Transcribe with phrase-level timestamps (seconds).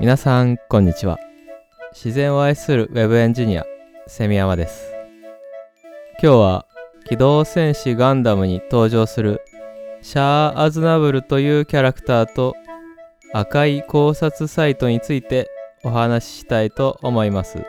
[0.00, 1.18] 皆さんこんにちは。
[1.92, 3.64] 自然を愛するウェブエンジニア
[4.06, 4.92] セミヤマです。
[6.22, 6.66] 今日は
[7.06, 9.40] 機動戦士ガンダムに登場する
[10.02, 12.54] シャア・アズナブルというキャラクターと
[13.32, 15.48] 赤い考察サイトについて
[15.84, 17.64] お話ししたいと思います。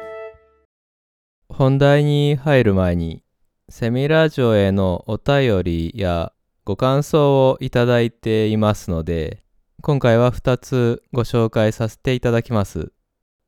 [1.49, 3.23] 本題に入る前に
[3.69, 6.33] セミラジオへのお便りや
[6.65, 9.42] ご感想をいただいていますので
[9.85, 12.93] 今回は2つご紹介させていただきます。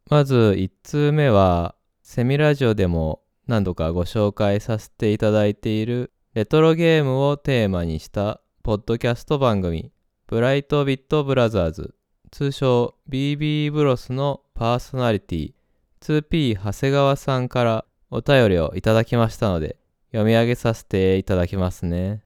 [0.10, 9.94] まず1通目は、セミラジオでも何度かご紹介させていただいているレトロゲームをテーマにしたポッドキャスト番組、
[10.28, 11.96] ブライトビットブラザーズ、
[12.32, 15.54] 通称 BB ブロスのパーソナリティ、
[16.02, 19.78] 2P 長谷川さんからお便りをいただきましたので、
[20.12, 22.24] 読み上げさせていただきますね。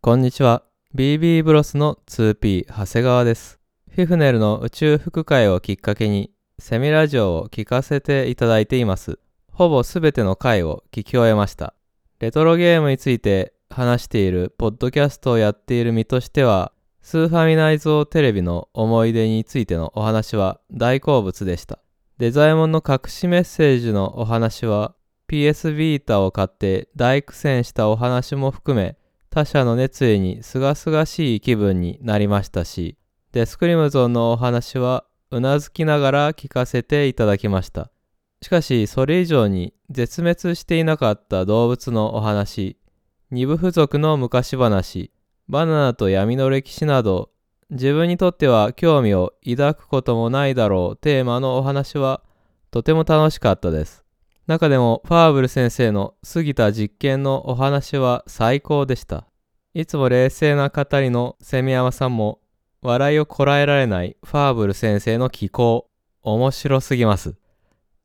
[0.00, 0.64] こんにちは。
[0.96, 3.60] BB ブロスの 2P 長谷川です。
[3.90, 9.18] フィフネルの宇宙副会をきっかけにセミラジオを聞かせていただいています。
[9.52, 11.74] ほぼすべての回を聞き終えました。
[12.18, 16.72] レトロゲームについて話しているポッドキャストをやっている身としては、
[17.02, 21.78] スーファミ内蔵テレビの思い出についてのお話は大好物でした。
[22.16, 24.94] デザイモンの隠しメッセージのお話は
[25.28, 28.96] PS ビータを買って大苦戦したお話も含め
[29.36, 32.96] 他者の熱意にすがすがしい気分になりましたし、
[33.32, 37.90] デスクリムゾンのお話はうなずきながら聞かせていただきました。
[38.40, 42.78] しかし、それ以上に絶滅していなかった動物のお話、
[43.30, 45.12] 二部付属の昔話、
[45.50, 47.28] バナナと闇の歴史など、
[47.68, 52.22] 自分にとっては興味を抱くこともないだろうテーマのお話は
[52.70, 54.05] とても楽しかったです。
[54.46, 59.26] 中でもファーブル先生の過ぎた実験のお話は最高でした。
[59.74, 62.40] いつも冷静な語りのセミヤマさんも
[62.80, 65.90] 笑いをこらえられないファーブル先生の気候、
[66.22, 67.34] 面白すぎます。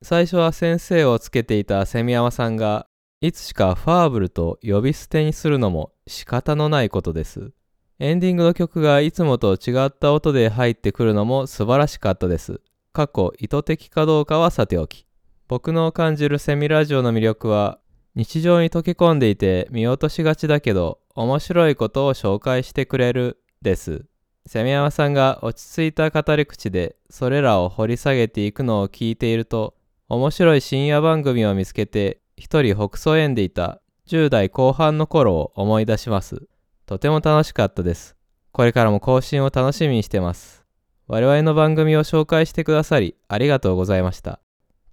[0.02, 2.88] 最初は先生をつけていたセミヤマさんが
[3.22, 7.52] いつしかファーブルと呼び捨てにするのも仕方のないことです。
[8.00, 12.62] エンディングの曲がいつもと違った音で入ってくるのも素晴らしかったです。
[12.94, 15.06] 過去意図的かどうかはさておき。
[15.52, 17.78] 僕の感じるセミラジオの魅力は
[18.16, 24.06] 日常に溶け込んでいて見落としがちだけど面白いことを紹介してくれるです。
[24.46, 29.76] セミヤマさんが落ち着いた語り口でそれらを掘り下げていくのを聞いていると
[30.08, 36.48] 面白い深夜番組を見つけて一人北総園でいた10代後半の頃を思い出します。
[36.86, 38.16] とても楽しかったです。
[38.54, 40.64] これからも更新を楽しみにしてます。
[41.08, 44.40] 我々の番組を紹介してくださりありがとうございました。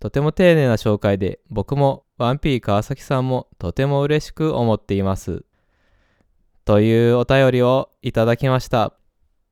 [0.00, 5.44] とても丁寧な紹介で僕も 1P 川崎さんもとても嬉しく思っています。
[6.64, 8.94] というお便りをいただきました。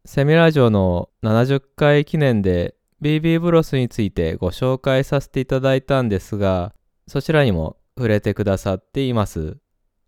[0.04, 6.74] セミラジオの70回記念で BB ブロスについてご紹介させていただいたんですが、
[7.08, 9.56] そちらにも触れてくださっています。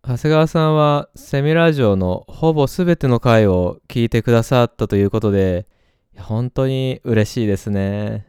[0.03, 5.67] 長谷川さんはセミラジオのほぼ全ての回を聞いてくださったということで、
[6.17, 8.28] 本当に嬉しいですね。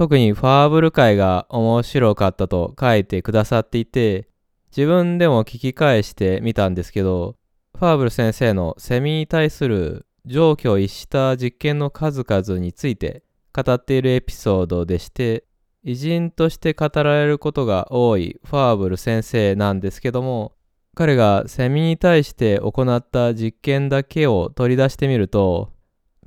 [0.00, 4.30] 特にファーブル界が面白かったと書いてくださっていて、
[4.74, 7.36] 自分でも聞き返してみたんですけど、
[7.78, 15.44] ファーブル先生のセミに対する状況を逸した実験の数々について語っているエピソードでして、
[15.84, 20.54] 偉人として語られることが多いファーブル先生なんですけども、
[20.94, 25.74] 彼がセミに対して行った実験だけを取り出してみると、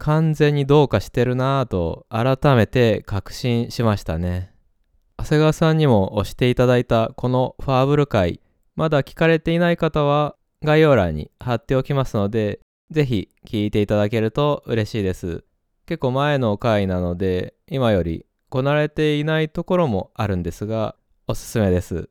[0.03, 4.51] 完全にどうかしてるなぁと改めて確信しましたね。
[5.17, 8.41] 長谷川さんにも押していただいたこのファーブル会、
[8.75, 12.59] まだ聞かれていない方は概要欄に貼っておきますので、
[12.91, 15.45] ぜひ聞いていただけると嬉しいです。
[15.85, 20.97] 結構前の回なので、今よりこなれていないところもあるんですが、
[21.29, 22.09] おすすめです。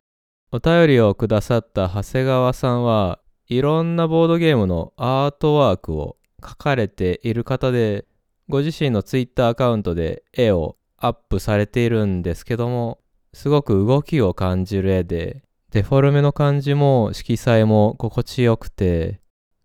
[0.50, 8.06] お便りをくださった長谷川さんはいろんなボードゲームのアートワークを書かれている方で、
[8.48, 12.98] ご自身のツイッターアカウントで絵をアップされているんですけども、
[13.32, 19.20] すごく動きを感じる絵で、デフォルメの感じも色彩も心地よくて、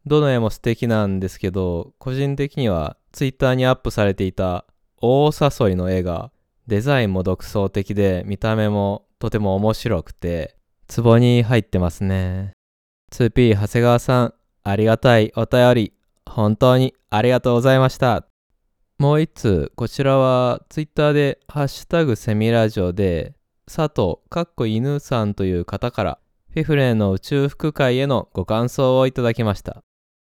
[0.06, 4.66] どの絵も素敵なんですけど、個人的にはツイッターにアップされていた
[5.02, 6.32] 大誘いの絵が
[6.68, 10.56] デザインも独創的で見た目もとても面白くて、
[10.88, 12.54] ツボに入ってますね。
[13.12, 14.34] 2P 長谷川さん、
[14.64, 15.94] ありがたいお便り
[16.30, 18.26] 本当にありがとうございました。
[19.00, 23.36] もう一通、こちらはツイッターでハッシュタグセミラジオで
[23.66, 26.20] 佐藤かっこ犬さんという方から
[26.54, 29.84] フィフレンの宇宙服会へのご感想をいただきました。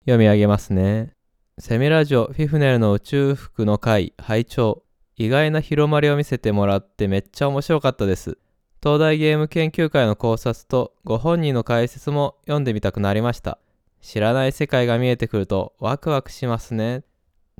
[0.06, 1.12] 読み上げますね。
[1.58, 4.82] セミラジオフィフネルの宇宙服の会拝聴
[5.16, 8.38] 意外な広まりを見せてもらってめっちゃ面白かったです。
[8.82, 13.58] 東大ゲーム研究会の考察とご本人の解説も読んでみたくなりました。
[14.04, 17.04] 知らない世界が見えてくるとワクワクしますね。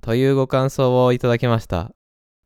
[0.02, 1.93] というご感想をいただきました。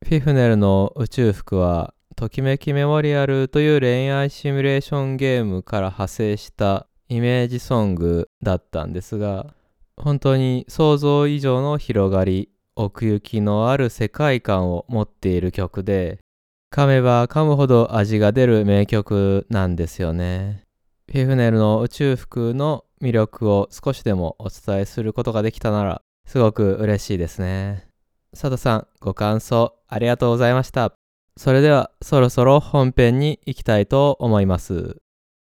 [0.07, 9.53] フィフネルの宇宙服は、ときめきメモリアルという恋愛シミュレーションゲームから派生したイメージソングだったんですが、
[9.97, 16.21] 本当に想像以上の広がり、奥行きのある世界観を持っている曲で、
[16.73, 20.63] 噛めば噛むほど味が出る名曲なんですよね。
[21.11, 27.89] フィフネルの宇宙服の魅力を少しでもお伝えすることができたなら、すごく嬉しいですね。
[28.33, 30.93] 佐藤さん、ご感想ありがとうございました。
[31.37, 34.97] それではそろそろ本編に行きたいと思います。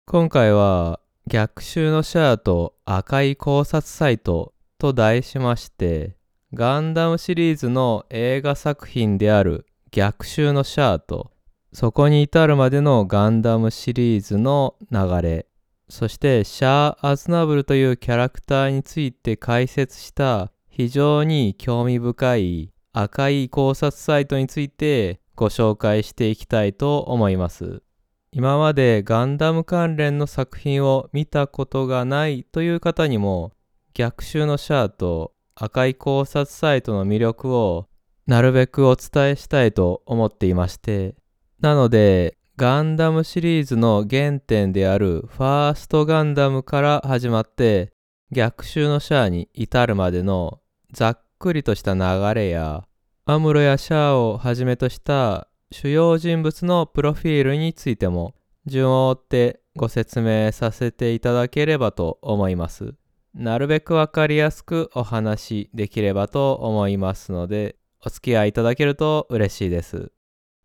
[0.07, 6.17] 今回は逆襲のシャアと赤い考察サイトと題しまして
[6.55, 11.33] ガンダムシリーズの映画作品である逆襲のシャアと
[11.75, 15.47] そこに至るまでのガンダムシリーズの流れ
[15.89, 27.83] そしてシャア・アズナブルというキャラクターについて解説した非常に興味深い赤い考察サイトについてご紹介していきたいと思います。
[28.31, 33.53] 今までガンダム関連の作品を見たことがないという方にも
[33.95, 37.89] 逆襲のシャアと赤い考察サイトの魅力を
[38.27, 41.17] なるべくお伝えしたいと思っていまして
[41.61, 47.93] なのでガンダムシリーズの原点であるファーストガンダムから始まって
[48.33, 50.59] 逆襲のシャアに至るまでの
[50.91, 52.85] ざっくりとした流れや
[53.27, 58.35] アムロやシャアをはじめとした主要人物のプロフィールについても
[58.67, 62.95] 順を追ってご説明させていただければと思います。
[63.35, 70.11] なるべくわかりやすくお話できればと思いますのでお付き合いいただけると嬉しいです。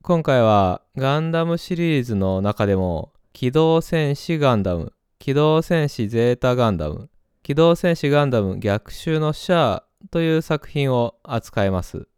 [0.05, 7.09] 今回はガンダムシリーズの中でも機動戦士ガンダム、機動戦士ゼータガンダム、
[7.41, 12.09] 機動戦士ガンダム逆襲のシャアという作品を扱います。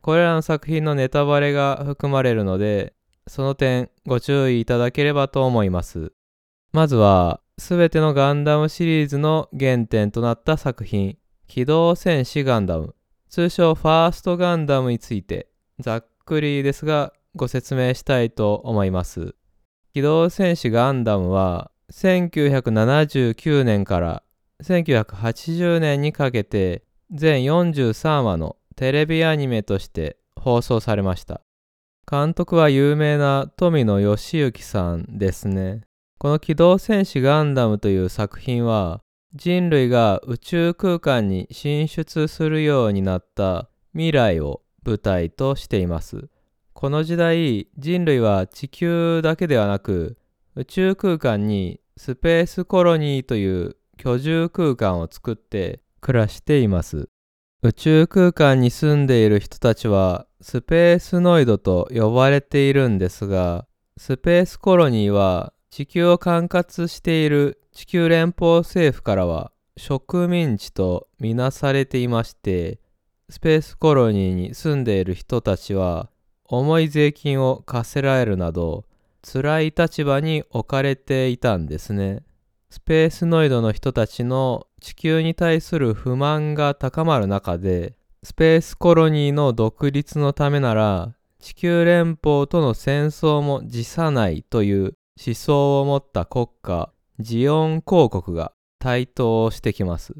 [0.00, 2.94] これらの作品のネタバレが含まれるので、
[3.26, 6.12] その点ご注意いただければと思います。
[6.70, 12.94] まずは、すべてのガンダムシリーズの原点となった作品、機動戦士ガンダム、
[13.28, 15.48] 通称ファーストガンダムについて、
[15.80, 19.34] ざっくりですがご説明したいと思います。
[19.92, 24.22] 機動戦士ガンダムは1979年から
[24.62, 31.42] 1980年にかけて全43話のテレビアニメとして放送されました。
[32.10, 35.82] 監督は有名な富野義行さんですね。
[36.18, 39.00] この機動戦士ガンダムという作品は
[39.34, 46.28] 人類が宇宙空間に進出するようになった未来を舞台としています。
[46.74, 50.18] この時代人類は地球だけではなく
[50.56, 57.08] 宇宙空間にスペースコロニーという居住空間を作って暮らしています。
[57.62, 63.66] 宇宙空間に住んでいる人たちはスペースノイドと呼ばれているんですが
[63.96, 72.80] スペースコロニーは地球を管轄している地球連邦政府からは植民地とみなされていまして
[73.30, 76.10] スペースコロニーに住んでいる人たちは
[76.46, 78.84] 重い税金を課せられるなど
[79.22, 82.22] 辛い立場に置かれていたんですね。
[82.70, 100.14] スペースノイドの人たちの地球に対する不満が高まる中でスペースコロニーの独立のためなら地球連邦との戦争も辞さないという思想を持った国家ジオン公国が台頭してきます。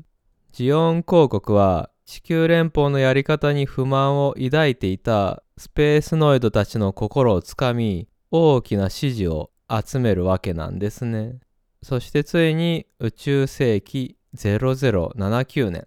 [0.53, 11.39] ジオン公国は地球連邦のやり方に不満を抱いていたスペースノイドたちの心をつかみ大きな支持を集めるわけなんですね。
[11.83, 15.87] そしてついに宇宙世紀0079年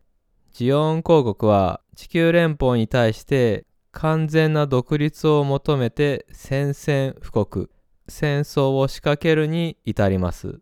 [0.54, 7.72] ジオン公国は地球連邦に対して完全な独立を求めて宣戦布告
[8.08, 10.60] 戦争を仕掛けるに至ります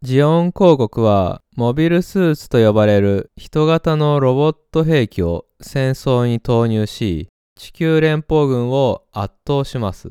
[0.00, 10.10] ジオン公国はモビルスーツと呼ばれる人型のロボット兵器を戦争に投入し、地球連邦軍を圧倒します。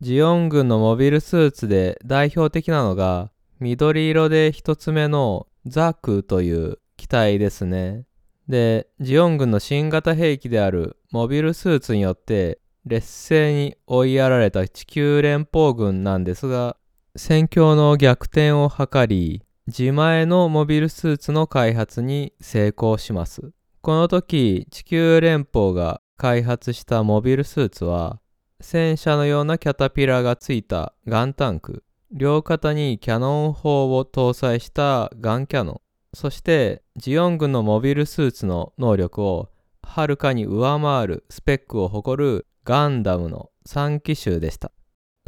[0.00, 3.30] ジオン軍のモビルスーツで代表的なのが、
[3.60, 8.06] 緑色で一つ目のザクという機体ですね。
[8.48, 16.76] で、ジオン軍の新型兵器であるモビルスーツによって劣勢に追いやられた地球連邦軍なんですが、
[17.16, 23.52] 戦況の逆転を図り、自前のモビルスーツの開発に成功します。
[23.80, 28.20] この時、地球連邦が開発したモビルスーツは、
[28.60, 35.80] 戦車のようなキャタピラがついたガンタンク、両肩にキャノン砲を搭載したガンキャノン、
[36.14, 39.50] そしてジオン軍のモビルスーツの能力を
[39.82, 44.72] はるかに上回るスペックを誇るガンダムの3機種でした。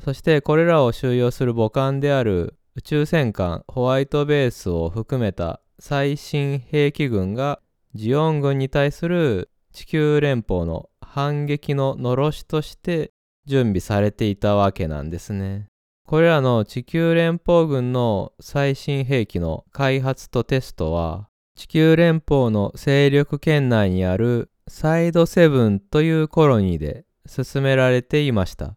[0.03, 7.61] そしてこれらを収容する母艦である宇宙戦艦ホワイトベースを含めた最新兵器軍が
[7.95, 13.13] ジオン軍に対する地球連邦の反撃ののろしとして
[13.47, 15.67] 準備されていたわけなんですね。
[16.07, 28.77] これらの地球連邦軍の最新兵器の開発とテストは地球連邦の勢力圏内にあるサイドセブンというコロニーで進められていました。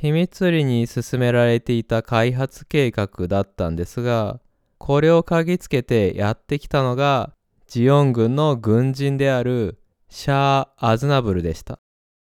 [0.00, 4.40] 秘密裏に進められていた開発計画だったんですが、
[4.78, 7.34] これを嗅ぎつけてやってきたのが、
[7.66, 9.78] ジオン軍の軍人である
[10.08, 11.80] シャー・アズナブルでした。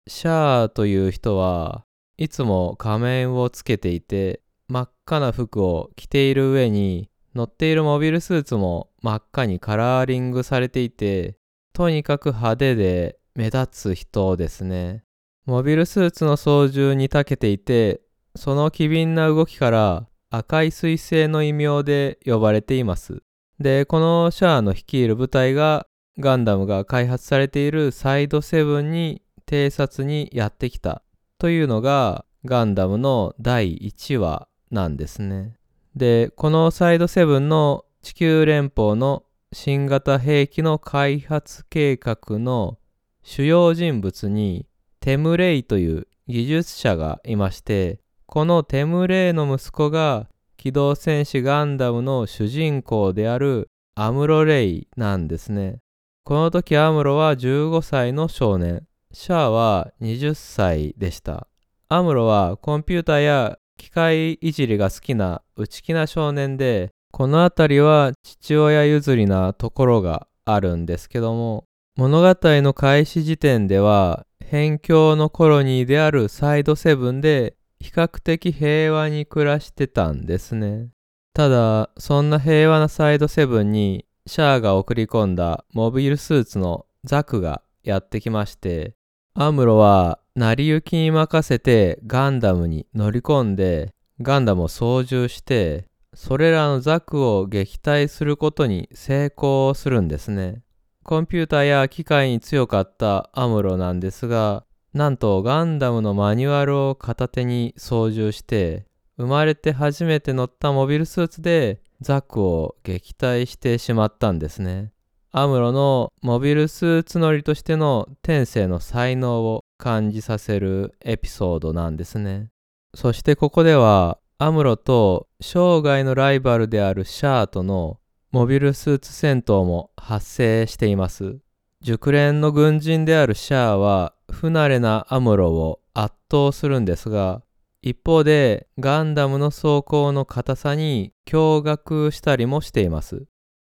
[0.06, 1.86] シャーという人は
[2.18, 11.36] いつも仮面をつけていて真っ赤な服を着ている上に乗っているモビルスーツも真っ赤にカラーリングされていて
[11.72, 15.04] とにかく派手で目立つ人ですね。
[15.46, 18.00] モビルスーツの操縦に長けていて、
[18.34, 23.22] その機敏な動きから赤い彗星の異名で呼ばれています。
[23.60, 25.86] で、このシャアの率いる部隊が
[26.18, 31.02] ガンダムが開発されているサイドセブンに偵察にやってきた
[31.38, 35.56] というのがガンダムの第1話なんですね。
[35.94, 42.78] で、このサイドセブンの地球連邦の新型兵器の開発計画の
[43.22, 44.66] 主要人物に
[45.04, 55.80] テムレイという技術者がいまして、このテムレイの息子が機動戦士ガンダムの主人公であるアムロレイなんですね。
[56.24, 61.48] この時アムロは15歳の少年、シャアは20歳でした。
[61.90, 71.64] アムロはコンピューターや機械いじりが好きな内気な少年で、この辺りは父親譲りなところがあるんですけども、
[71.96, 80.90] 物語の開始時点では辺境のコロニーであるサイドセブンで比較的平和に暮らしてたんですね。
[81.32, 88.94] ただ、そんな平和なサイドセブンにシャアが送り込んだモビルスーツのザクがやってきまして、
[89.34, 93.92] アムロは成り行きに任せてガンダムに乗り込んで、
[94.22, 100.63] ガンダムを操縦して、それらのザクを撃退することに成功するんですね。
[101.04, 108.86] コンピューターや機械に強かったアムロなんですが、なんとガンダムのマニュアルを片手に操縦して、
[109.18, 114.92] 生まれて初めて乗ったモビルスーツでザクを撃退してしまったんですね。
[115.30, 122.48] アムロのモビルスーツ乗りとしての天性の才能を感じさせるエピソードなんですね。
[122.94, 127.98] そしてここではアムロと生涯のライバルであるシャーとの
[128.34, 131.38] モビルスーツ戦闘も発生しています。
[131.82, 137.42] 熟練の軍人であるシャアは不慣れなアムロを圧倒するんですが、
[137.80, 143.26] 一方でガンダムの装甲の硬さに驚愕したりもしています。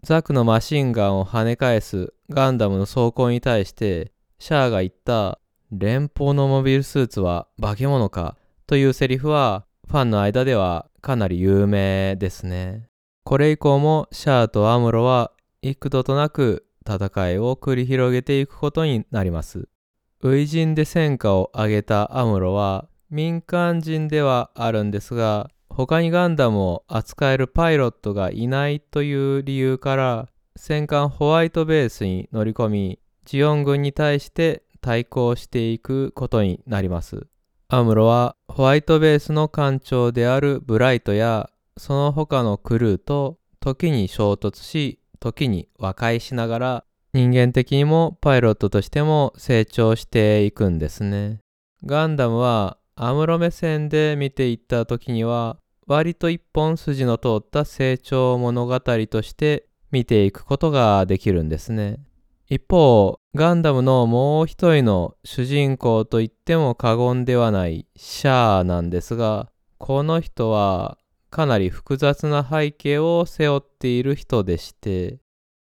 [0.03, 5.39] ザクのマシンガンを跳ね返すガンダムの装甲に対してシャアが言った
[5.71, 8.37] 連邦のモビルスーツは化け物か
[8.67, 12.90] というセリフはファンの間ではかなり有名ですね。
[13.23, 19.67] これ以降もシャアとアムロは幾度となく戦いを繰り広げていくことになります。
[20.21, 37.27] 初陣で戦果を上げたアムロは民間人ではあるんですが他にガンダムを扱えるパイロットがいないという理由から戦艦ホワイトベースに乗り込みジオン軍に対して対抗していくことになります。
[37.69, 51.39] アムロはホワイトベースの艦長であるブライトやその他のクルーと時に衝突し、時に和解しながら人間的にもパイロットとしても成長していくんですね。
[51.85, 61.99] ガンダムはアムロ目線で見ていった時には割と一本筋の通った成長物語として見ていくことができるんですね。
[62.47, 70.97] 一方、ガンダムのもう一人の主人公と言っても過言ではないシャアなんですが、この人は
[71.31, 75.19] かなり複雑な背景を背負っている人でして、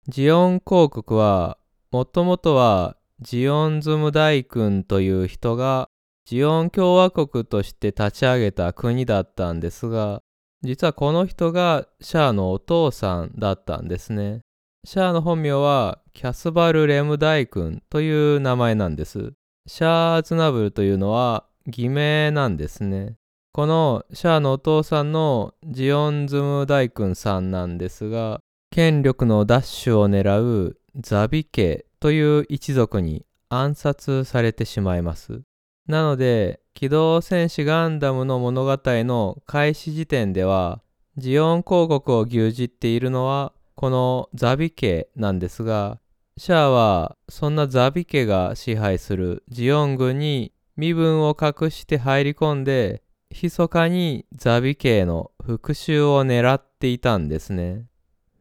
[0.06, 1.56] ジオン公国は
[1.90, 5.88] もともとはジオンズム大君という人が
[6.26, 10.20] ジオン共和国として立ち上げた国だったんですが、
[10.62, 14.40] 実はこの人がシャアのお父さんだったんですね。
[14.84, 19.32] シャアの本名はキャスバル・レム大君という名前なんです。
[19.66, 23.16] シャア・アズナブルというのは偽名なんですね。
[23.54, 28.40] このシャアのお父さんのジオンズム大君さんなんですが、
[28.72, 35.42] 権力の奪取を狙うザビ家という一族に暗殺されてしまいます。
[35.86, 40.82] なので、機動戦士ガンダムの物語の開始時点では、
[41.16, 46.00] ジオン公国を牛耳っているのはこのザビ家なんですが、
[46.38, 53.03] シャアはそんなザビ家が支配するジオン軍に身分を隠して入り込んで、
[53.36, 57.86] 密かにザビ家への復讐を狙っていたんですね。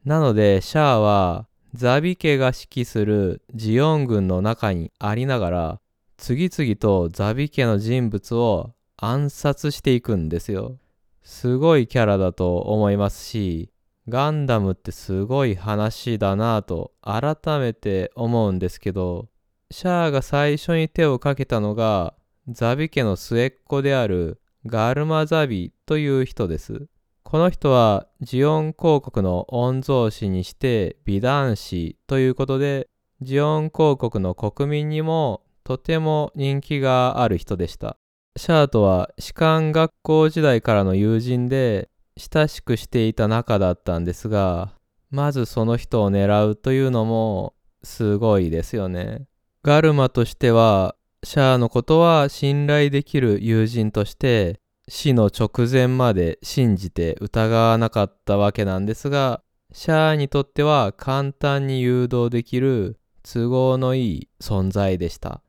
[0.05, 5.81] なのでシャアはザビ家が指揮するジオン軍の中にありながら
[6.17, 10.77] 次々とザビ家の人物を暗殺していくんですよ。
[11.23, 13.71] すごいキャラだと思いますし、
[14.07, 19.27] ガンダムってすごい話だなぁと改めて思うんですけど、
[19.71, 22.13] シャアが最初に手をかけたのが
[22.47, 26.87] ザビ家の末っ子であるガルマザビという人です。
[27.23, 32.87] この人はジオン公国の御曹司にして美男子ということで、
[33.19, 37.97] ジオン公国の国民にもとても人気がある人でした。
[38.37, 44.71] シャアとは士官学校時代からの友人で親しくしていた仲だったんですが、
[45.11, 47.53] まずその人を狙うというのも
[47.83, 49.27] すごいですよね。
[49.61, 65.41] ガルマとしては、シャアのことは信頼できる友人として死の直前まで信じて疑わなかったわけなんですが、シャアにとっては簡単に誘導できる都合のいい存在でした。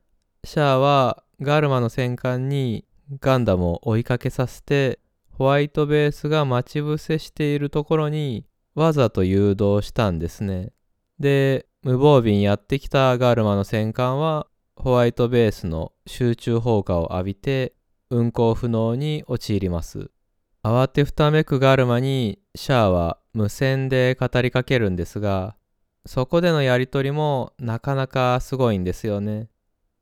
[0.45, 2.85] シャアはガルマの戦艦に
[3.19, 4.99] ガンダムを追いかけさせて
[5.31, 10.71] ホワイトベースが待ち伏せしているところにわざと誘導したんですね。
[11.19, 17.73] で、無防備にやってきたガルマの戦艦はホワイトベースの集中放火を浴びて
[18.09, 20.11] 運行不能に陥ります。
[20.63, 25.55] 慌てふためくガルマにシャアは無線で語りかけるんですが、
[26.05, 29.49] そこでのやりとりもなかなかすごいんですよね。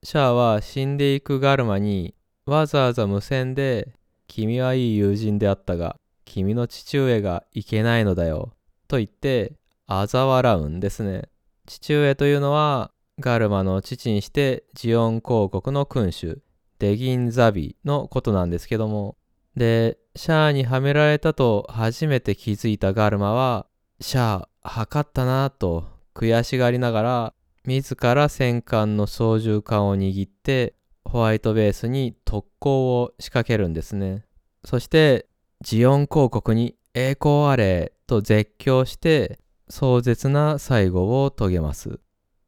[0.03, 2.13] シャアは死んでいくガルマに
[2.45, 3.93] わざわざ無線で
[4.27, 8.53] 君はいい友人であったが、君の父上がいけないのだよ。
[8.87, 9.53] と言って、
[9.87, 11.29] 嘲笑うんですね。
[11.67, 16.41] 父上というのは、ガルマの父にしてジオン公国の君主、
[16.79, 19.17] デギンザビのことなんですけども、
[19.55, 23.67] で、シャアにはめられたと初めて気づいたガルマは、
[24.01, 27.33] シャア、測ったなと悔しがりながら、
[27.65, 30.73] 自ら戦艦の操縦桿を握って
[31.05, 34.25] ホワイトベースに特攻を仕掛けるんですね。
[34.65, 35.27] そして、
[35.61, 41.99] ジオン公国に栄光あれと絶叫して壮絶な最後を遂げます。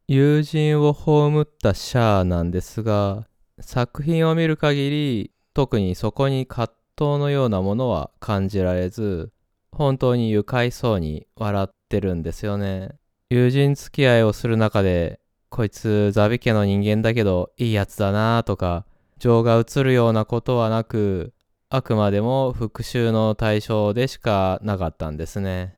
[0.07, 3.27] 友人を葬ったシャアなんですが、
[3.59, 9.31] 作品を見る限り特にそこに葛藤のようなものは感じられず、
[9.71, 12.91] 本当に愉快そうに笑ってるんですよね。
[13.31, 18.85] 友人付き合いをする中でこいつザビ家の人間だけどいいやつだなとか
[19.17, 21.33] 情が映るようなことはなく
[21.69, 25.77] あくまでも復讐の対象でしかなかったんですね。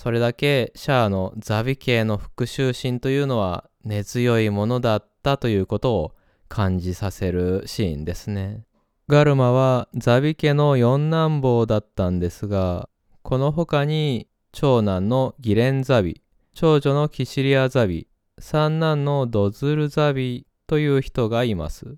[0.00, 6.14] それだけシャアのザビ家の復讐心というのは根強いものだったということを
[6.48, 8.62] 感じさせるシーンですね。
[9.08, 12.88] ガルマはザビ家の四男坊だったんですが
[13.24, 16.22] この他に長男のギレンザビ
[16.54, 18.06] 長女のキシリアザビ
[18.38, 21.96] 三男のドズルザビという人がいます。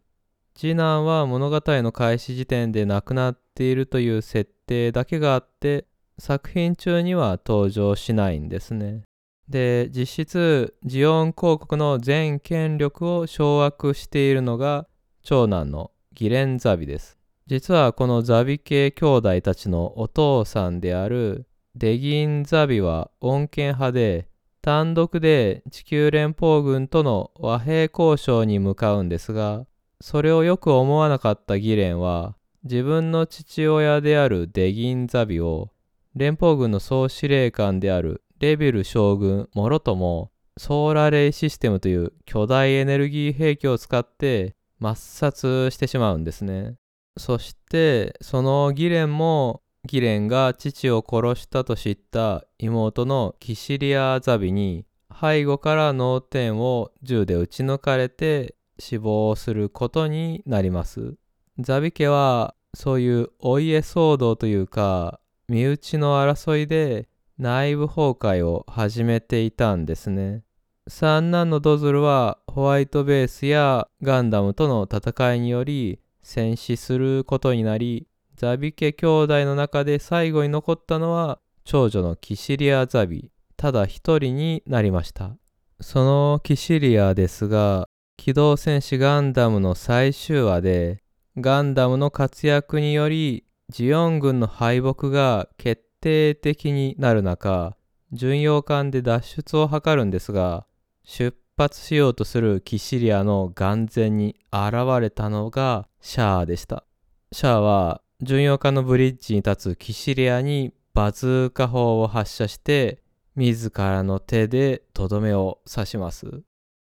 [0.54, 5.84] 次男は物語の開始時点で亡くなっているという設定だけがあって
[6.20, 9.02] 作品中には登場しないんですね。
[9.48, 14.86] で実質ジオン公国の全権力を掌握しているのが
[15.24, 17.18] 長男のギレンザビです。
[17.46, 24.30] 実はこのザビ系兄弟たちのお父さんであるデギンザビは穏健派で
[24.62, 29.66] 単独で地球連邦軍との和平交渉に向かうんですが、
[30.02, 35.70] それをよく思わなかったギレンは、自分の父親であるデギンザビを、
[36.16, 46.74] 連邦軍の総司令官であるレビル将軍もろとも、ソーラレイシステムという巨大エネルギー兵器を使って抹殺してしまうんですね。
[47.16, 54.84] そして、そのギレンもギレンが父を殺したと知った妹のキシリア・ザビに
[55.18, 61.14] 背後から脳天を銃で撃ち抜かれて死亡することになります。
[61.58, 65.19] ザビ家はそういうお家騒動というか
[65.50, 70.44] 身内の争いで内部崩壊を始めていたんですね。
[70.86, 85.36] 三男のドズルはホワイトベースやガンダムとの戦いにより戦死することになり、ザビ家兄弟の中で最後に残ったのは長女のキシリア・ザビ、ただ一人になりました。
[85.80, 91.02] そのキシリアですが、機動戦士ガンダムの最終話で、
[91.38, 97.76] ガンダムの活躍により、ジオン軍の敗北が決定的になる中、
[98.10, 100.66] 巡洋艦で脱出を図るんですが、
[101.04, 106.82] 出発しようとするキシリアの眼前に現れたのがシャアでした。
[107.30, 113.04] シャアは巡洋艦のブリッジに立つキシリアにバズーカ砲を発射して
[113.36, 116.42] 自らの手でとどめを刺します。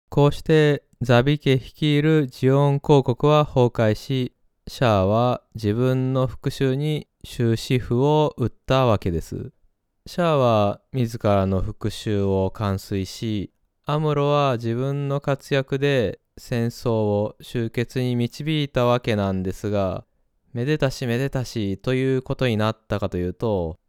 [0.08, 4.34] こうしてザビ家率いるジオン公国は崩壊し、
[4.70, 9.52] シャアは自分の復讐に終止符を打ったわけです。
[10.06, 13.52] シャアは自らの復讐を完遂し、
[13.86, 20.06] アムロは自分の活躍で戦争を終結に導いたわけなんですが、
[20.54, 23.80] めでたしめでたしということになったかというと、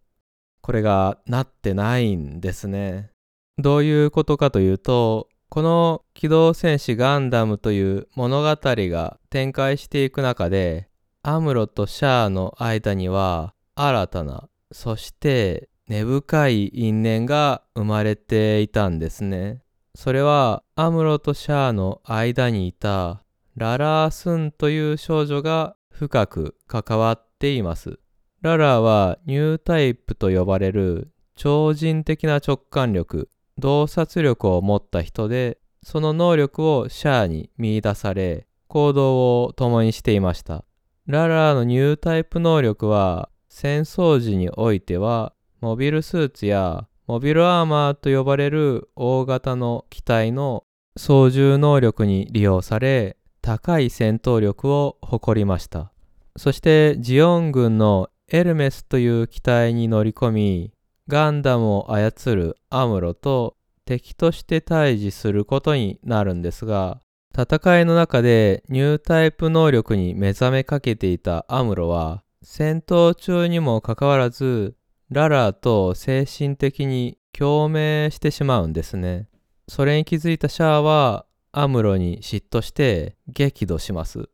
[0.63, 3.11] これがなってないんですね。
[3.59, 10.89] どういうことかというと、この機動戦士ガンダムという物語が展開していく中で、
[11.25, 19.61] アムロとシャアの間には新たな、そして根深い因縁が生まれていたんですね。
[19.97, 23.25] それはアムロとシャアの間にいた
[23.57, 27.99] ララースンという少女が深く関わっています。
[28.41, 33.29] ララーはニュータイプと呼ばれる超人的な直感力、
[33.61, 40.65] 洞察力を持った人で、その能力をシャアに見出され、行動を共にしていました。
[41.07, 50.65] ララーのニュータイプ能力は、戦争時においては、モビルスーツやモビルアーマーと呼ばれる大型の機体の
[50.97, 55.91] 操縦能力に利用され、高い戦闘力を誇りました。
[56.37, 60.73] そしてジオン軍のエルメスという機体に乗り込み、
[61.11, 67.03] ガンダムを操るアムロと敵として対峙することになるんですが、
[67.37, 74.77] 戦いの中でニュータイプ能力に目覚めかけていたアムロは、戦闘中にもかかわらず、
[75.11, 79.29] ララと精神的に共鳴してしまうんですね。
[79.69, 84.29] それに気づいたシャアは、アムロに嫉妬して激怒します。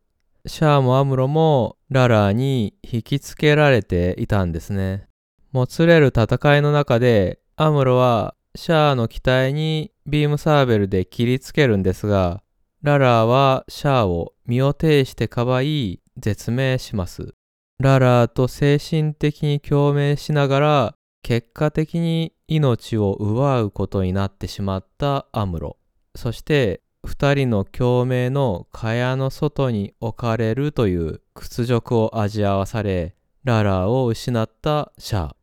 [0.47, 5.09] シャアもアムロもララに引きつけられていたんですね。
[5.57, 12.43] もつれる戦いの中でアムロはシャアの機体にビームサーベルで切りつけるんですが、
[12.83, 17.33] ララーはシャアを身を挺してかばい絶命します。
[17.79, 25.79] ララと精神的に共鳴しながら結果的に命を奪うことになってしまったアムロ。
[26.17, 33.15] そして二人の共鳴の蚊帳の外に置かれるという屈辱を味わわされ、
[33.45, 35.36] ララーを失ったシャア。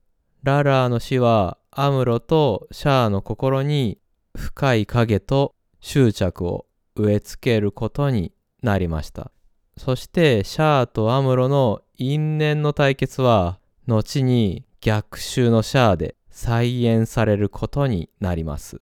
[0.43, 3.97] ララーの死はアムロとシャアの心に
[4.35, 6.65] 深い影と執着を
[6.97, 9.31] 植え付けることになりました。
[9.77, 18.81] そしてシャアとアムロの因縁の対決は後に逆襲のシャアで再演されることになります。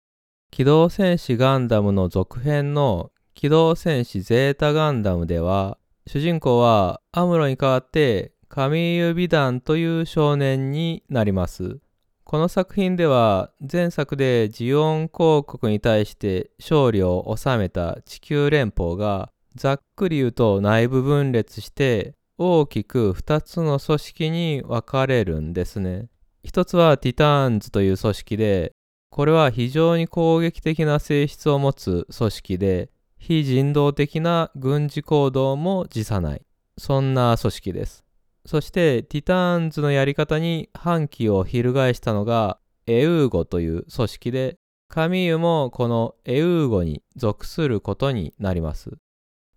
[0.51, 11.79] 機動戦士ガンダムの続編の機動戦士ゼータガンダムでは、主人公はアムロに代わってカミーユ・ビダンという少年になります。
[12.23, 26.09] この作品では前作でジオン公国に対して勝利を収めた地球連邦がざっくり言うと内部分裂して大きく2つの組織に分かれるんですね。
[26.43, 28.73] 一つはティターンズという組織で
[29.17, 36.45] これは非常に攻撃的な性質を持つ組織で、非人道的な軍事行動も辞さない。
[36.77, 38.06] そんな組織です。
[38.47, 44.55] そしてティターンズのやり方に反旗を翻したのがエウーゴという組織で、
[44.87, 48.91] カミーユもこのエウーゴに属することになります。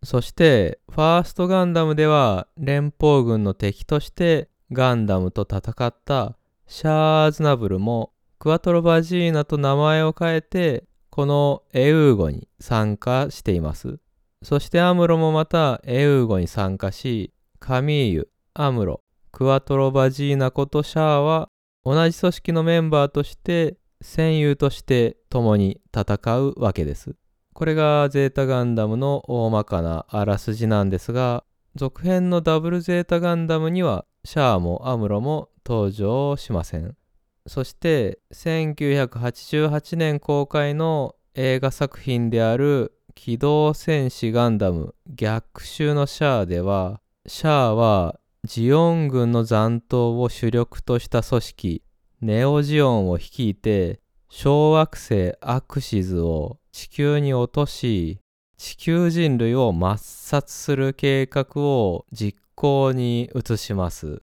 [0.03, 14.01] そしてファーストガンダムでは連邦軍の敵としてガンダムと戦ったシャーズナブルもクワトロバジーナと名前を変えて、このエウーゴに参加しています。
[14.43, 21.49] そしてアムロもまたエウーゴに参加し、カミーユ、アムロ、クワトロバジーナことシャアは
[21.85, 27.15] 同じ組織のメンバーとして戦友として共に戦うわけです。
[27.53, 31.45] これがゼータガンダムの大まかなあらすじなんですが、
[31.77, 36.97] 続編のダブルゼータガンダムにはシャアもアムロも登場しません。
[37.47, 51.83] そして1988年公開の映画作品である機動戦士ガンダム逆襲のシャアではシャアはジオン軍の残党を主力とした組織
[52.23, 54.01] ネオジオンを率いて
[54.31, 58.19] 小惑星アクシズを地球に落とし
[58.57, 64.23] 地球人類を抹殺する計画を実行に移します。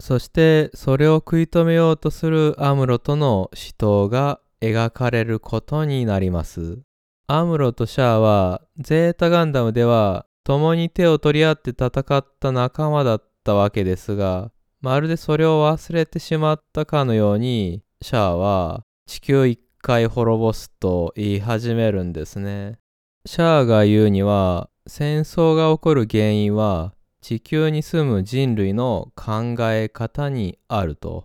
[0.00, 6.78] そしてそれを食い止めようとするアムロとの死闘が描かれることになります。
[7.26, 14.50] アムロとシャアはゼータガンダムでは共に手を取り合って戦った仲間だったたわけですが
[14.82, 22.78] まるでそれを忘れてしまったかのようにシャアは地球一回滅ぼすと言い始めるんですね。
[23.24, 31.24] シャアが言うには戦争が起こる原因は地球に住む人類の考え方にあると。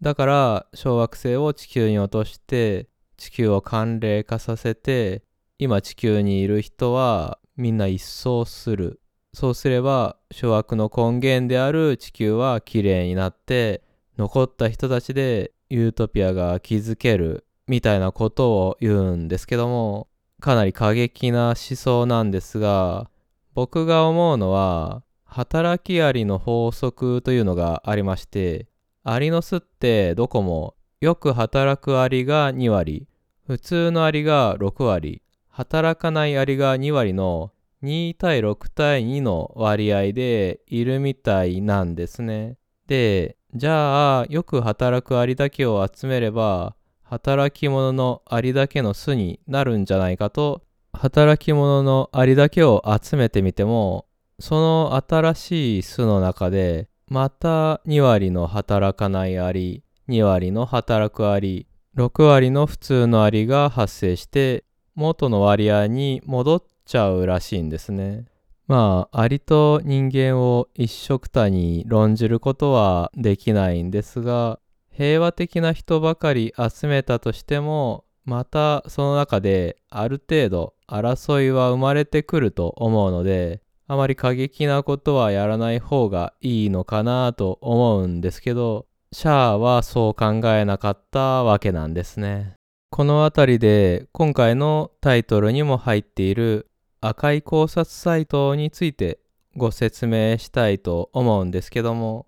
[0.00, 5.22] だから小惑星を地球に落として地球を寒冷化させて
[5.58, 9.00] 今地球にいる人はみんな一掃する。
[9.34, 13.82] そうすれば諸悪の根源である地球はきれいになって
[14.16, 20.08] 残った人たちでユートピアが築けるみたいなことを言うんですけども
[20.40, 23.10] かなり過激な思想なんですが
[23.54, 28.66] 僕が思うのは働きアリの法則というのがありまして
[29.04, 33.06] アリの巣ってどこもよく働くアリが2割
[33.46, 42.56] 普通のアリが6割働かないアリが2割の2対6対2の割合でいるみたいなんですね。
[42.86, 50.62] で、じゃあよく働くアリだけを集めれば働き者のアリだけの巣になるんじゃないかと
[50.92, 54.04] 働き者のアリだけを集めてみても
[54.38, 64.64] その新しい巣の中でまた2割の働かないアリ2割の働くアリ6割の普通のアリが発生して
[64.94, 68.24] 元の割合に戻っちゃうらしいんですね。
[68.66, 74.58] まあ、アリと人間を一緒くたに論じることはできないんですが、
[74.90, 92.54] 平和的な人ばかり集めたとしても、またその中である程度争いは生まれてくると思うので、あまり過激なことはやらない方がいいのかなと思うんですけど、シャアはそう考えなかったわけなんですね。
[92.90, 96.67] この辺りで今回のタイトルにも入っている
[97.00, 99.20] 赤い考察サイトについて
[99.56, 102.26] ご説明したいと思うんですけども、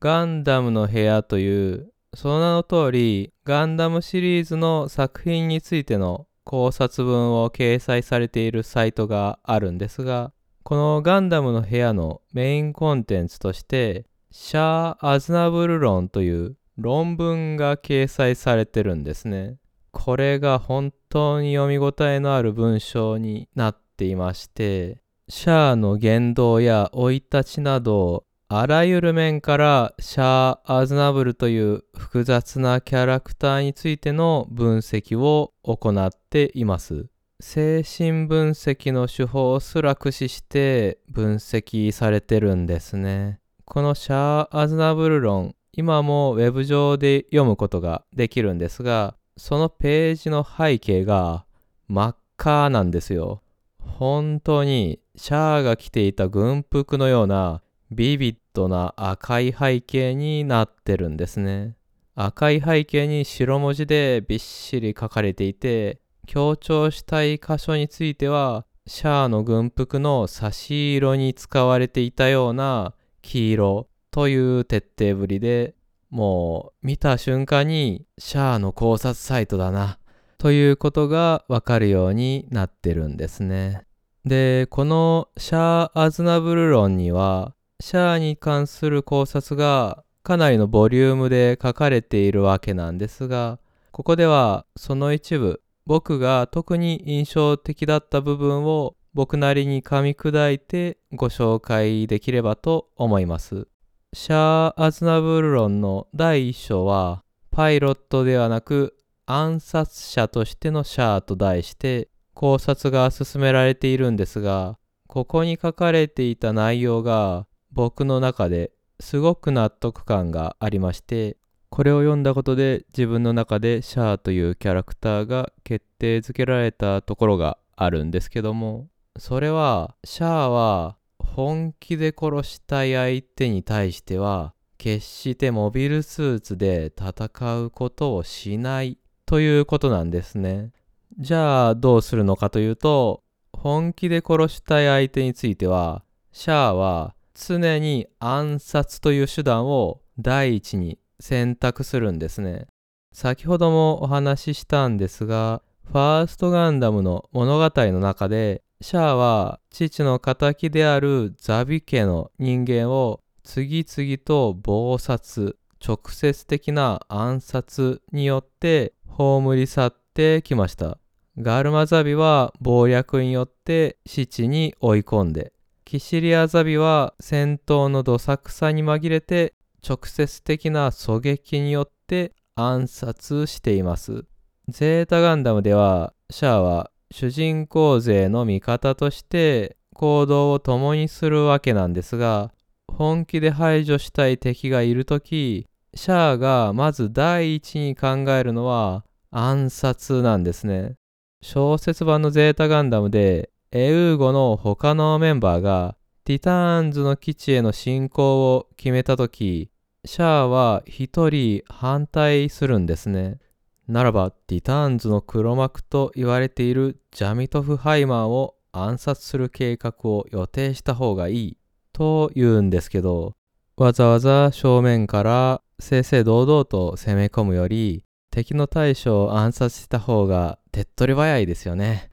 [0.00, 10.32] ガンダムの部屋というその名の通りガンダムシリーズの作品についての考察文を掲載されているサイトがあるんですが、
[10.62, 19.56] このガンダムの部屋のメインコンテンツとして、シャー・アズナブル論という論文が掲載されてるんですね。
[19.90, 37.06] これが本当に読み応えのある文章になっていましてシャアの言動や生い立ちなどあらゆる面からシャア・アズナブルという複雑なキャラクターについての分析を行っています。
[37.40, 43.40] 精神分析の手法すら駆使して分析されてるんですね。
[43.64, 51.46] このシャア・アズナブル論、今もウェブ上で読むことができるんですが、そのページの背景が
[51.88, 53.40] 真っ赤なんですよ。
[53.86, 61.76] 本当にシャアが着ていた軍服のようなビビッドな赤い背景になってるんですね。
[62.14, 75.74] 赤い背景に白文字でびっしり書かれていて強調したい箇所についてはシャアの軍服の差し色に使われていたような黄色という徹底ぶりで
[76.10, 79.98] もう見た瞬間にシャアの考察サイトだな
[80.42, 83.82] ということがわかるようになってるんですね。
[84.24, 93.60] で、このシャア・アズナブル論にはシャアに関する考察がかなりのボリュームで書かれているわけなんですが、
[93.92, 103.68] ここではその一部、僕が特に印象的だった部分を僕なりに噛み砕いてご紹介できればと思います。
[104.12, 121.36] シャア・アズナブル論の第1章は、パイロットではなく暗殺者としてのシャアと題して考察が進められているんですが、ここに書かれていた内容が僕の中ですごく納得感がありまして、
[121.70, 140.72] これを読んだことで自分の中でシャアというキャラクターが決定づけられたところがあるんですけども、それはシャアは本気で殺したい相手に対しては決してモビルスーツで戦うことをしないということなんですね。
[141.18, 152.66] じゃあどうするのかというと本気で殺したい相手についてはシャアは常に暗殺という手段を第一に選択するんですね。
[153.12, 170.98] 先ほどもお話ししたんですが、ファーストガンダムの物語の中で、シャアは父の敵であるザビ家の人間を次々と暴殺、直接的な暗殺によって葬り去ってきました。
[171.38, 175.52] ガルマザビは謀略によって死地に追い込んで、
[175.84, 179.54] キシリアザビは戦闘のどさくさに紛れて
[179.86, 184.24] 直接的な狙撃によって暗殺しています。
[184.68, 192.52] ゼータガンダムではシャアは主人公勢の味方として行動を共にするわけなんですが
[192.88, 200.94] 本気で排除したい敵がいるときシャアがまず第一に考えるのは暗殺なんですね。
[201.42, 209.72] 小説版のゼータガンダムでエウーゴの他のメンバーがティターンズの基地への進行を決めたとき
[210.04, 213.38] シャアは一人反対するんですね。
[213.86, 221.56] ならば、ティターンズの黒幕と言われているジャミトフ・ハイマーを暗殺する計画を予定した方がいい
[221.92, 223.34] と言うんですけど、
[223.76, 232.12] わざわざ正面から正々堂々と攻め込むより、敵の大将を暗殺した方が手っ取り早いですよね。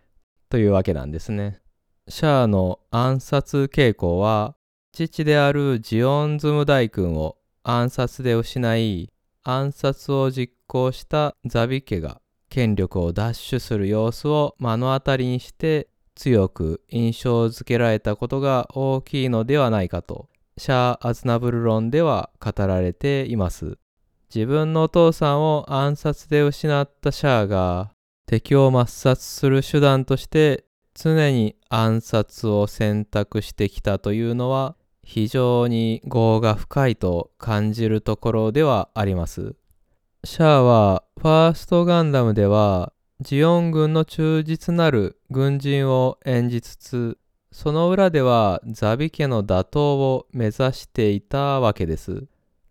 [0.50, 1.62] というわけなんですね。
[2.08, 4.56] シャアの暗殺傾向は、
[4.92, 20.28] 父であるジオンズム大君を暗殺で失い暗殺を実行したザビ家が権力を奪取する様子を目の当たりにして強く印象づけられたことが大きいのではないかと
[20.60, 23.80] シャー・アズナブル論では語られています
[24.34, 27.92] 自分のお父さんを暗殺で失ったシャアが
[28.28, 39.56] 敵を抹殺する手段として常に暗殺を選択してきたというのは非常に業が深いと感じるところではあります。
[40.24, 47.18] シャアはファーストガンダムではジオン軍の忠実なる軍人を演じつつ
[47.52, 52.26] その裏ではザビ家の打倒を目指していたわけです。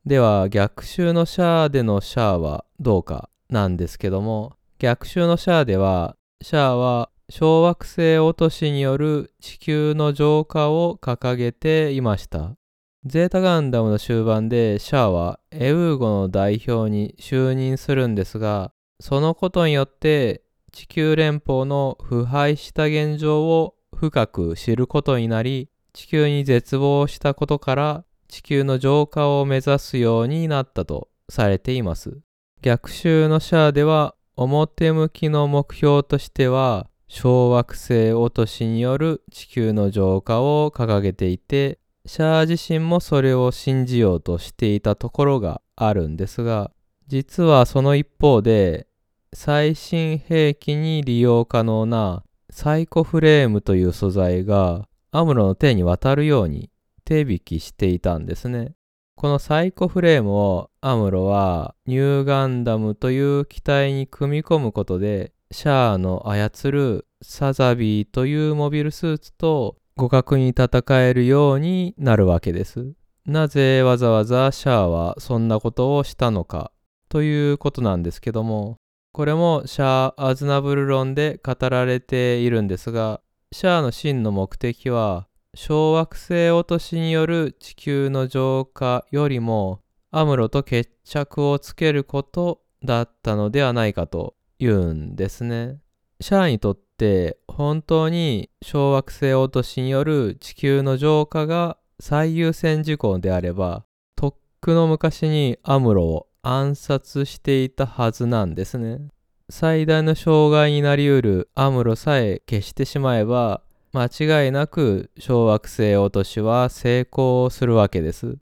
[0.07, 12.57] では逆襲のシャアでのシャアはどうかなんですけども逆襲のシャアではシャアは小惑星落としによる地球の浄化を掲げていました。
[13.05, 32.21] ゼータガンダムの終盤でシャアはエウーゴの代表に就任するんですが、そのことによって地球連邦の腐敗した現状を深く知ることになり、地球に絶望したことから地球の浄化を目指すようになったとされています。
[32.63, 46.71] 逆襲のシャアでは表向きの目標としては小惑星落としによる地球の浄化を掲げていてシャア自身もそれを信じようとしていたところがあるんですが
[47.07, 48.87] 実はその一方で
[49.33, 52.23] 最新兵器に利用可能な
[52.61, 56.71] サイコフレームという素材がアムロの手に渡るように
[57.05, 58.75] 手引きしていたんですね。
[59.15, 72.93] このサイコフレームをアムロはニューガンダムという機体に組み込むことでシャアの操るサザビーというモビルスーツと互角に戦えるようになるわけです。
[73.25, 76.73] なぜわざわざシャアはそんなことをしたのか
[77.09, 78.79] ということなんですけども、
[79.19, 85.27] これもシャア・アズナブル論で語られているんですが、シャアの真の目的は
[85.57, 89.81] 小惑星落としによる地球の浄化よりも
[90.13, 95.81] アムロと決着をつけることだったのではないかと言うんですね。
[96.21, 109.09] シャアにとって本当に小惑星落としによる地球の浄化が最優先事項であればとっくの昔にアムロを暗殺していたはずなんですね。
[109.51, 118.37] 最大の障害になりうるアムロさえ消してしまえば間違いなく小惑星落としは成功するわけです。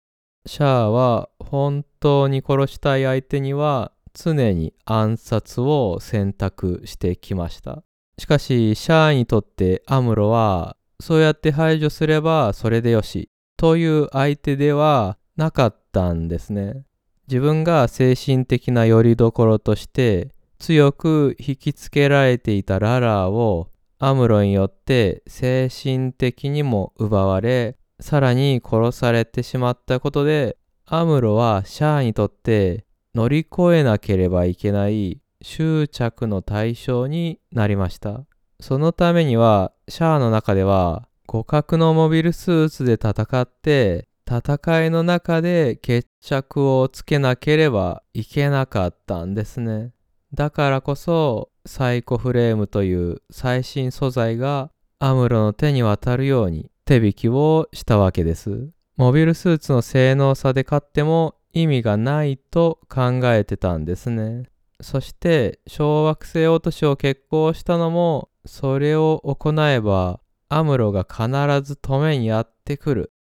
[0.46, 7.82] シャアは本当に殺したい相手には常に暗殺を選択してきました。
[8.18, 16.85] しかし、シャアにとってアムロは、そうやって排除すればそれでよし、という相手ではなかったんですね。
[17.28, 38.26] 自分が精神的な拠り所として強く引きつけられていたララーをアムロによって精神的にも奪われ、さらに殺されてしまったことで、アムロはシャアにとって乗り越えなければいけない執着の対象になりました。
[38.60, 49.92] そのためには、シャアの中では互角のモビルスーツで戦って戦いの中で決着をつけなければいけなかったんですね。
[50.34, 58.70] だからこそサイコフレームという最新素材がアムロの手に渡るように手引きをしたわけです。
[58.96, 64.44] モビルスーツの性能差で勝っても意味がないと考えてたんですね。
[64.80, 71.26] そして小惑星落としを決行したのもそれを行えばアムロが必
[71.62, 73.12] ず止めにやってくる。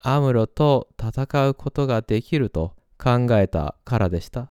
[0.00, 4.48] アムロと戦うことができると考えたからでした。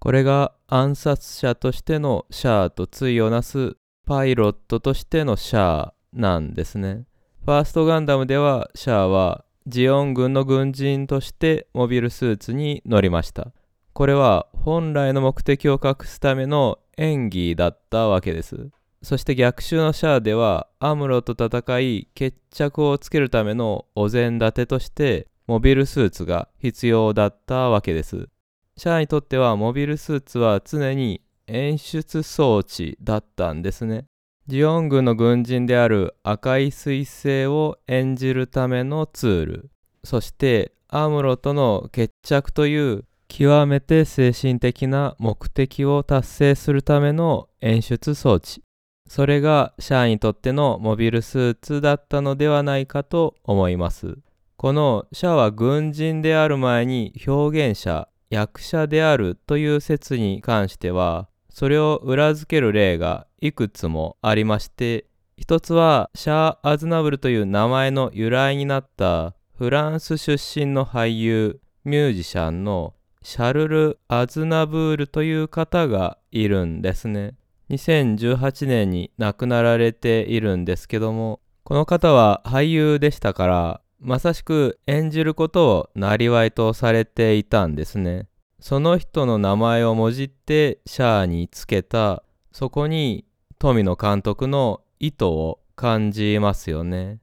[0.00, 7.04] これが暗殺者としてのシャアと対をなすパイロットとしてのシャアなんですね。
[7.44, 13.52] ファーストガンダムではシャアはジオン軍の軍人としてモビルスーツに乗りました。
[13.92, 18.70] これは本来の目的を隠すための演技だったわけです。
[19.02, 28.28] そして逆襲のシャアではアムロと戦い決着をつけるためのお膳立てとしてモビルスーツが必要だったわけです。
[28.76, 34.04] シャアにとってはモビルスーツは常に演出装置だったんですね。
[34.46, 39.70] ジオン軍の軍人である赤い彗星を演じるためのツール、
[40.04, 48.62] そしてアムロとの決着という極めて精神的な目的を達成するための演出装置。
[49.08, 54.18] それがシャアにとってのモビルスーツだったのではないかと思います。
[54.56, 65.06] このシャアは軍人である前に表現者、役者であるという説に関しては、それを裏付ける例がいくつもありまして、
[65.36, 77.34] 一つはシャア・アズナブルという名前の由来になったフランス出身の俳優、ミュージシャンのシャルル・アズナブールという方がいるんですね。
[77.70, 88.26] 2018年に亡くなられているんですけども、この方は俳優でしたから、まさしく演じることをなりわいとされていたんですね。
[88.60, 93.24] その人の名前をもじってシャアにつけた、そこに
[93.58, 97.18] 富野監督の意図を感じますよね。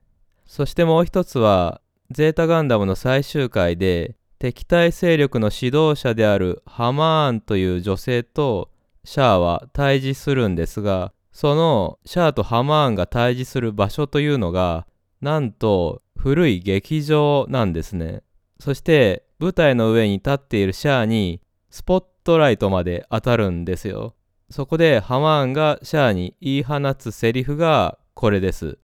[0.45, 1.81] そしてもう一つは、
[2.11, 8.69] ゼータガンダムの最終回で敵対勢力の指導者であるハマーンという女性と
[9.05, 14.87] シャアは対峙するんですが、そのシャアとハマーンが対峙する場所というのが、
[15.21, 18.23] なんと古い劇場なんですね。
[18.59, 24.15] そして舞台の上に立っているシャアにスポットライトまで当たるんですよ。
[24.49, 28.79] そこでハマーンがシャアに言い放つセリフがこれです。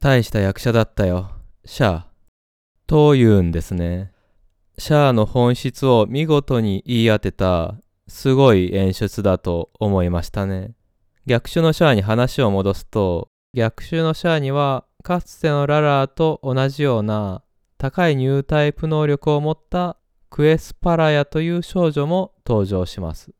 [0.00, 1.30] 大した役者だったよ、
[1.64, 2.06] シャア。
[2.86, 4.12] と言うんですね。
[4.78, 7.74] シャアの本質を見事に言い当てた
[8.08, 10.74] すごい演出だと思いましたね。
[11.26, 17.42] 逆襲のシャアに話を戻すと、逆襲のシャアにはかつてのララーと同じような
[17.78, 19.96] 高いニュータイプ能力を持った
[20.30, 23.32] クエスパラヤという少女も登場します。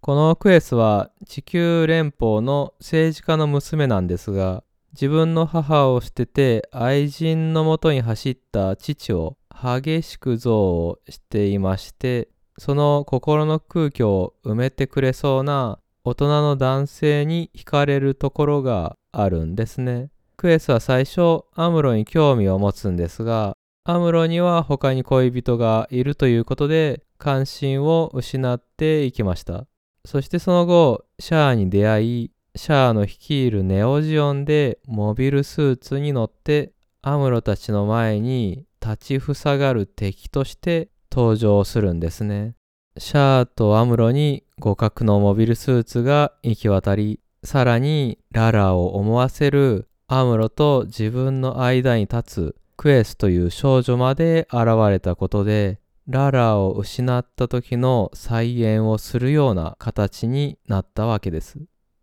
[0.00, 12.28] このクエスは地球連邦の政治家の娘なんですが、自分の母を捨てて愛人のもとに走った父を激しく憎悪していまして、
[12.58, 20.10] その心の空虚を埋めてくれそうな大人の男性に惹かれるところがあるんですね。
[20.36, 29.66] クエスは最初アムロに興味を持つんですが、アムロには他に恋人がいるということで関心を失っていきました。
[30.04, 42.54] そしてその後、シャアに出会い、シャアの率いるネオジオンでモビルスーツに乗ってアムロたちの前に立ちふさがる敵として登場するんですね。
[42.96, 61.58] シャアとアムロに互角のモビルスーツが行き渡り、さらにララを思わせるアムロと自分の間に立つクエスという少女まで現れたことで、ララを失った時の再演をするような形になったわけです。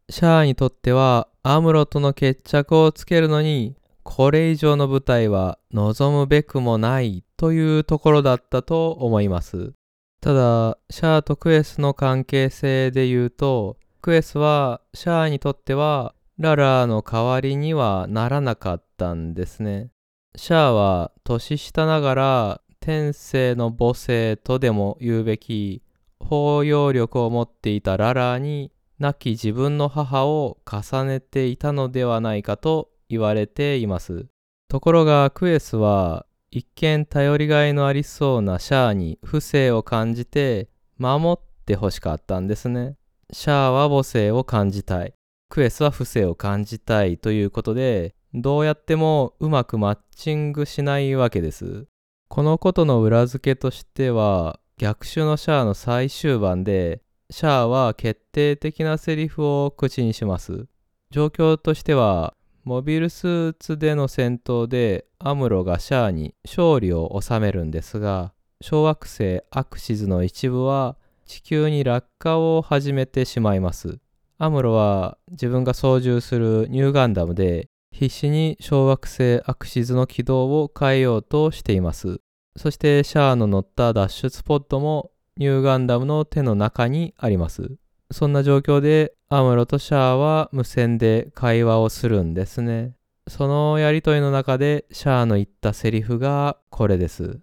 [0.10, 3.76] シャアにとってはアムロとの決着をつけるのに
[4.06, 9.74] これ以上の舞台は望むべくもないというところだったと思います。
[10.22, 19.90] ただ、シャアとクエスの関係性で言うと、クエスはシャアにとってはララの代わりにはならなかったんですね。
[20.36, 25.82] シャアは年下ながら天性の母性とでも言うべき
[26.20, 34.28] 包容力を持っていたララに亡き自分の母を重ねていたのではないかと言われています。
[34.68, 42.96] ところがクエスは一見頼りがいのありそうなシャアに不正を感じて守って欲しかったんですね。
[43.32, 45.14] シャアは母性を感じたい。
[45.50, 51.88] クエスは不正を感じたいということでどうやってもうまくマッチングしないわけです。
[52.28, 60.66] このことの裏付けとしては、逆襲のシャアの最終盤で、シャアは決定的なセリフを口にします。
[61.12, 62.34] 状況としては、
[62.66, 70.98] モビルスーツでの戦闘でアムロがシャアに勝利を収めるんですが、小惑星アクシズの一部は
[71.28, 74.00] 地球に落下を始めてしまいます。
[74.40, 82.20] アムロは自分が操縦するニューガンダムで必死に小惑星アクシズの軌道を変えようとしています。
[82.58, 87.78] そしてシャアの乗った脱出ポッドもニューガンダムの手の中にあります。
[88.12, 92.94] そんな状況でアムロとシャアは無線で会話をするんですね。
[93.28, 97.40] そのやりとりの中でシャアの言ったセリフがこれです。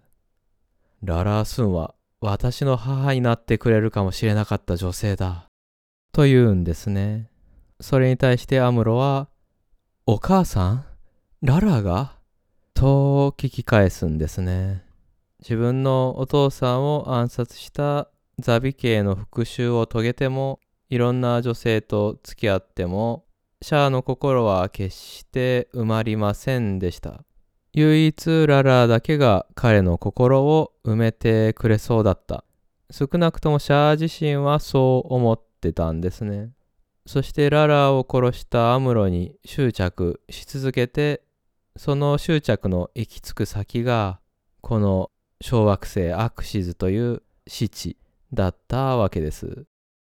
[1.03, 5.47] ララースンは私の母になってくれるかもしれなかった女性だ。
[6.13, 7.29] と言うんですね。
[7.81, 9.27] それに対してアムロは、
[10.05, 10.85] お母さん？
[11.41, 12.15] ララが？
[12.73, 14.85] と聞き返すんですね。
[15.39, 18.07] 自分のお父さんを暗殺した
[18.39, 20.59] ザビ系の復讐を遂げても、
[20.89, 23.25] いろんな女性と付き合っても、
[23.61, 27.23] シャアの心は決して埋まりませんでした。
[27.73, 32.43] 唯一ララだけが彼の心を埋めてくれそうだった。
[32.91, 36.51] 少なくともシャア自身はそう思ってたんですね。
[37.05, 41.23] そしてララを殺したアムロに執着し続けて、
[41.75, 44.19] その執着の行き着く先が、
[44.61, 45.09] この
[45.41, 47.97] 小惑星アクシズという死地
[48.33, 49.65] だったわけです。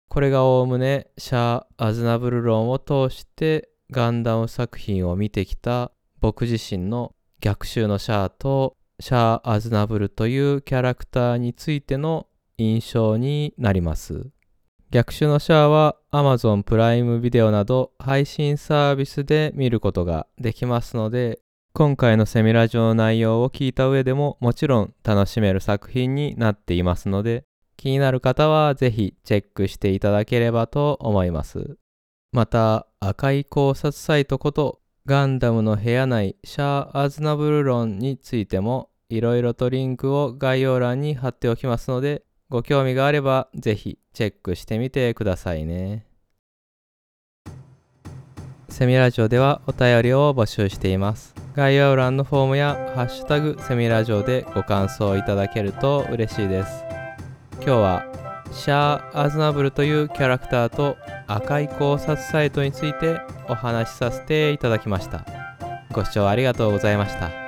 [0.09, 14.29] これがおおむねシャア・アズナブル論を通してガンダム作品を見てきた僕自身の逆襲のシャアとシャア・アズナブルというキャラクターについての印象になります。
[14.89, 21.39] 逆襲のシャアは Amazon プライムビデオなど配信サービスで見ることができますので、
[21.73, 27.43] 今回のセミラジオの内容を聞いた上でももちろん楽しめる作品になっていますので、
[27.77, 31.77] 気になる方はぜひチェックしていただければと思います。
[32.33, 46.05] また、赤い考察サイトことガンダムの部屋内シャア・アズナブル論についてもいろいろとリンクを概要欄に貼っておきますので、ご興味があればぜひチェックしてみてくださいね。
[48.69, 51.33] セミラジオではお便りを募集しています。
[51.55, 56.86] 概要欄のフォームやハッシュタグセミラジオでご感想いただけると嬉しいです。
[57.57, 58.05] 今日は
[58.51, 60.97] シャア・アズナブルというキャラクターと
[61.27, 65.25] 赤い考察サイトについてお話しさせていただきました。
[65.91, 67.46] ご視聴ありがとうございました。